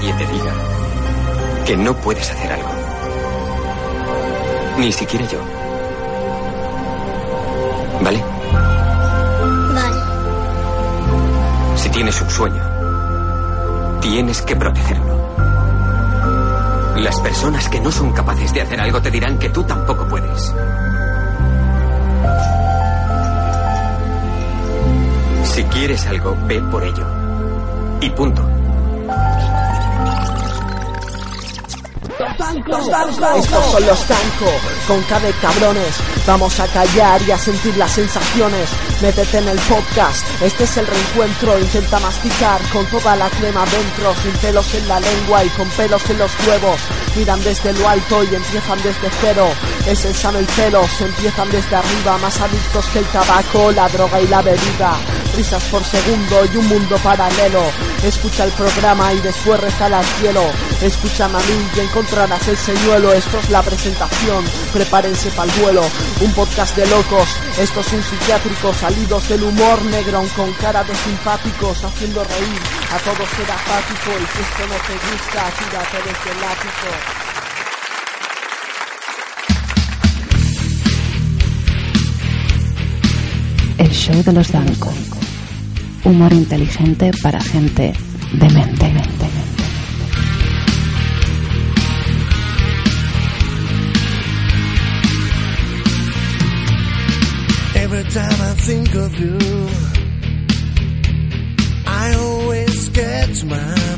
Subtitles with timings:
[0.00, 0.52] nadie te diga
[1.66, 2.70] que no puedes hacer algo.
[4.78, 5.38] Ni siquiera yo.
[8.02, 8.24] ¿Vale?
[9.74, 9.96] Vale.
[11.76, 12.62] Si tienes un sueño,
[14.00, 15.20] tienes que protegerlo.
[16.96, 20.54] Las personas que no son capaces de hacer algo te dirán que tú tampoco puedes.
[25.44, 27.06] Si quieres algo, ve por ello.
[28.00, 28.59] Y punto.
[32.20, 34.52] Estos son los Danco,
[34.86, 35.96] con K de cabrones.
[36.26, 38.70] Vamos a callar y a sentir las sensaciones.
[39.00, 41.58] Métete en el podcast, este es el reencuentro.
[41.58, 46.10] Intenta masticar con toda la crema dentro, sin pelos en la lengua y con pelos
[46.10, 46.80] en los huevos.
[47.16, 49.48] Miran desde lo alto y empiezan desde cero.
[49.86, 54.20] Es el sano y pelos, empiezan desde arriba, más adictos que el tabaco, la droga
[54.20, 55.19] y la bebida.
[55.36, 57.62] Risas por segundo y un mundo paralelo.
[58.02, 60.42] Escucha el programa y después rezala al cielo.
[60.82, 61.40] Escúchame a
[61.76, 63.12] y encontrarás el señuelo.
[63.12, 65.82] Esto es la presentación, prepárense para el vuelo.
[66.20, 68.72] Un podcast de locos, esto es un psiquiátrico.
[68.74, 72.60] Salidos del humor negro, con cara de simpáticos, haciendo reír.
[72.92, 77.20] A todos será apático y si esto no te gusta, tírate desde el ático.
[83.78, 84.92] El show de los Danco.
[86.10, 87.92] Humor inteligente para gente
[88.32, 88.86] demente.
[97.76, 99.38] Every time I think of you,
[101.86, 103.89] I always catch my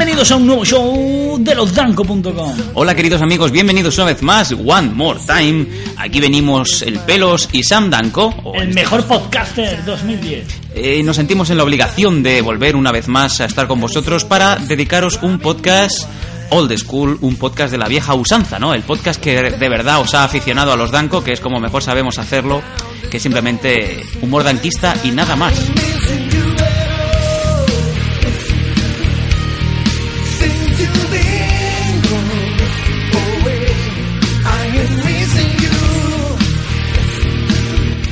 [0.00, 2.54] Bienvenidos a un nuevo show de losdanco.com.
[2.72, 5.66] Hola queridos amigos, bienvenidos una vez más, One More Time.
[5.98, 8.34] Aquí venimos el Pelos y Sam Danko.
[8.42, 10.46] o en El este mejor podcaster 2010.
[10.74, 14.24] eh, nos sentimos en la obligación de volver una vez más a estar con vosotros
[14.24, 16.08] para dedicaros un podcast
[16.48, 18.72] old school, un podcast de la vieja usanza, ¿no?
[18.72, 21.82] El podcast que de verdad os ha aficionado a los Danko, que es como mejor
[21.82, 22.62] sabemos hacerlo,
[23.10, 25.52] que es simplemente humor danquista y nada más.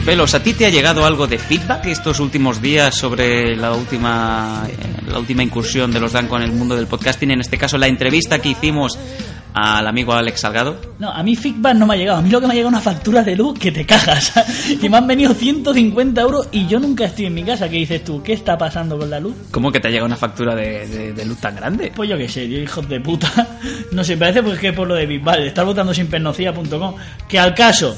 [0.08, 4.64] Pelos, ¿a ti te ha llegado algo de feedback estos últimos días sobre la última,
[4.66, 4.74] eh,
[5.06, 7.30] la última incursión de los Danco en el mundo del podcasting?
[7.32, 8.98] En este caso, la entrevista que hicimos
[9.52, 10.80] al amigo Alex Salgado.
[10.98, 12.18] No, a mí feedback no me ha llegado.
[12.20, 14.32] A mí lo que me ha llegado es una factura de luz que te cagas.
[14.82, 17.68] y me han venido 150 euros y yo nunca estoy en mi casa.
[17.68, 18.22] ¿Qué dices tú?
[18.22, 19.34] ¿Qué está pasando con la luz?
[19.50, 21.92] ¿Cómo que te ha llegado una factura de, de- de luz tan grande?
[21.94, 23.30] Pues yo qué sé, tío, hijos de puta.
[23.92, 26.94] No sé, parece pues que es por lo de Bisbal, de estar votando sin pernocía.com.
[27.28, 27.94] Que al caso,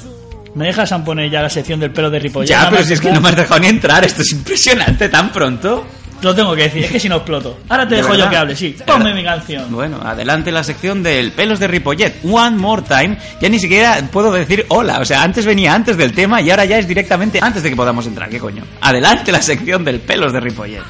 [0.55, 2.49] ¿me dejas a poner ya la sección del pelo de Ripollet?
[2.49, 5.31] ya, pero si es que no me has dejado ni entrar, esto es impresionante, tan
[5.31, 5.85] pronto.
[6.21, 7.57] Lo tengo que decir, es que si no exploto.
[7.67, 8.73] Ahora te ¿De dejo yo que hable, sí.
[8.73, 9.71] ¿De Ponme mi canción.
[9.71, 12.19] Bueno, adelante la sección del pelos de Ripollet.
[12.23, 13.17] One more time.
[13.41, 14.99] Ya ni siquiera puedo decir hola.
[14.99, 17.75] O sea, antes venía antes del tema y ahora ya es directamente antes de que
[17.75, 18.29] podamos entrar.
[18.29, 18.63] ¿Qué coño?
[18.81, 20.83] Adelante la sección del pelos de Ripollet.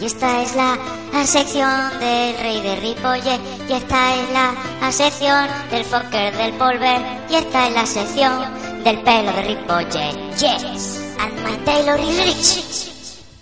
[0.00, 0.76] Y esta es la,
[1.12, 3.40] la sección del rey de Ripollet.
[3.68, 7.00] Y esta es la, la sección del fucker del polver.
[7.30, 8.42] Y esta es la sección
[8.84, 10.36] del pelo de Ripollet.
[10.38, 11.14] Yes.
[11.18, 12.92] And my Taylor is rich.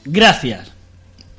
[0.04, 0.68] Gracias.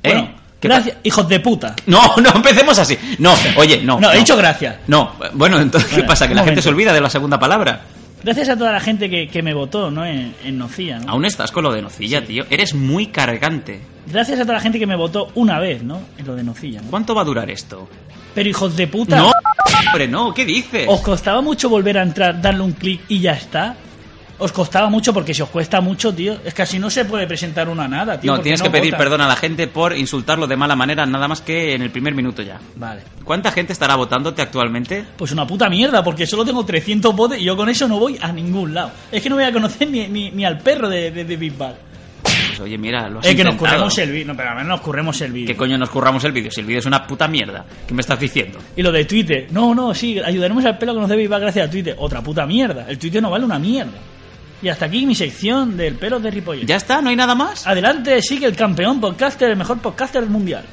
[0.02, 0.08] ¿Eh?
[0.14, 1.74] Bueno, ¿Qué gracias, hijos de puta.
[1.86, 2.96] No, no empecemos así.
[3.18, 3.98] No, oye, no.
[4.00, 4.76] No, he dicho gracias.
[4.86, 6.28] No, bueno, entonces, ¿qué pasa?
[6.28, 6.62] Que la gente momento.
[6.62, 7.82] se olvida de la segunda palabra.
[8.22, 10.06] Gracias a toda la gente que, que me votó, ¿no?
[10.06, 11.10] En, en Nocilla, ¿no?
[11.12, 12.44] Aún estás con lo de nocilla, tío.
[12.48, 13.80] Eres muy cargante.
[14.06, 16.00] Gracias a toda la gente que me votó una vez, ¿no?
[16.18, 16.90] En lo de Nocilla, ¿no?
[16.90, 17.88] ¿Cuánto va a durar esto?
[18.34, 19.16] Pero hijos de puta.
[19.16, 19.30] No,
[19.86, 20.32] hombre, no.
[20.34, 20.86] ¿Qué dices?
[20.88, 23.76] ¿Os costaba mucho volver a entrar, darle un clic y ya está?
[24.38, 25.12] ¿Os costaba mucho?
[25.14, 28.18] Porque si os cuesta mucho, tío, es que así no se puede presentar una nada,
[28.18, 28.32] tío.
[28.34, 28.98] no, tienes que pedir votan.
[28.98, 32.14] perdón a la gente por insultarlo de mala manera, nada más que en el primer
[32.14, 32.58] minuto ya.
[32.74, 33.02] Vale.
[33.22, 35.04] ¿Cuánta gente estará votándote actualmente?
[35.16, 38.18] Pues una puta mierda, porque solo tengo 300 votos y yo con eso no voy
[38.20, 38.90] a ningún lado.
[39.12, 41.56] Es que no voy a conocer ni, ni, ni al perro de, de, de Big
[41.56, 41.74] Bang.
[42.52, 44.26] Pues oye, mira, lo has Es que nos curremos el vídeo.
[44.26, 45.46] No, pero a ver, nos curremos el vídeo.
[45.46, 46.50] ¿Qué coño nos curramos el vídeo?
[46.50, 47.64] Si el vídeo es una puta mierda.
[47.86, 48.58] ¿Qué me estás diciendo?
[48.76, 49.46] Y lo de Twitter.
[49.50, 51.96] No, no, sí, ayudaremos al pelo a conocer Big Bang gracias a Twitter.
[51.98, 52.84] Otra puta mierda.
[52.86, 53.92] El Twitter no vale una mierda.
[54.60, 56.66] Y hasta aquí mi sección del pelo de Ripollet.
[56.66, 57.00] ¿Ya está?
[57.00, 57.66] ¿No hay nada más?
[57.66, 60.64] Adelante, sigue el campeón podcaster, el mejor podcaster del mundial.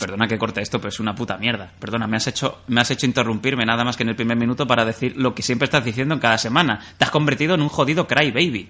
[0.00, 1.70] Perdona que corte esto, pero es una puta mierda.
[1.78, 4.66] Perdona, me has hecho, me has hecho interrumpirme nada más que en el primer minuto
[4.66, 6.80] para decir lo que siempre estás diciendo en cada semana.
[6.96, 8.68] Te has convertido en un jodido crybaby.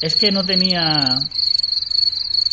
[0.00, 0.82] Es que no tenía.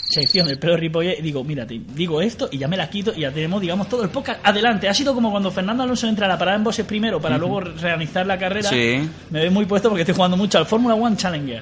[0.10, 3.12] sección del pelo de Ripollet y digo, mírate, digo esto y ya me la quito
[3.16, 4.88] y ya tenemos, digamos, todo el podcast adelante.
[4.88, 7.60] Ha sido como cuando Fernando Alonso entra a la parada en bosses primero para luego
[7.60, 8.70] realizar la carrera.
[8.70, 9.08] Sí.
[9.30, 11.62] Me veo muy puesto porque estoy jugando mucho al Fórmula One Challenger.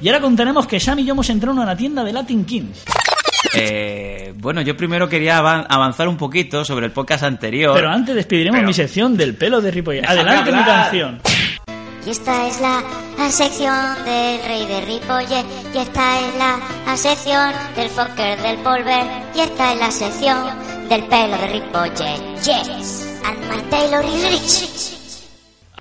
[0.00, 2.82] Y ahora contenemos que Sam y yo hemos entrado en una tienda de Latin Kings.
[3.54, 7.74] Eh, bueno, yo primero quería avan- avanzar un poquito sobre el podcast anterior.
[7.74, 10.04] Pero antes despediremos Pero- mi sección del pelo de Ripollet.
[10.06, 11.20] Adelante mi canción.
[12.04, 12.82] Y esta es la,
[13.16, 15.46] la sección del rey de Ripollet.
[15.74, 19.06] Y esta es la, la sección del Fokker del Polver.
[19.34, 22.36] Y esta es la sección del pelo de Ripollet.
[22.42, 24.98] Yes, and my Taylor is rich.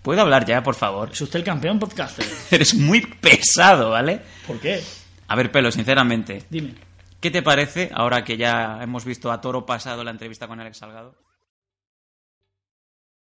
[0.03, 1.09] ¿Puedo hablar ya, por favor?
[1.11, 2.25] Es usted el campeón podcaster.
[2.51, 4.21] Eres muy pesado, ¿vale?
[4.45, 4.83] ¿Por qué?
[5.27, 6.75] A ver, Pelo, sinceramente, Dime.
[7.19, 10.77] ¿qué te parece ahora que ya hemos visto a Toro pasado la entrevista con Alex
[10.77, 11.15] Salgado?